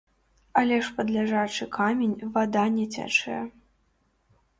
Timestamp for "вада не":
2.37-2.85